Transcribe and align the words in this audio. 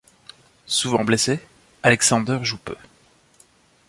Souvent 0.65 1.03
blessé, 1.03 1.39
Alexander 1.83 2.39
joue 2.41 2.57
peu. 2.57 2.75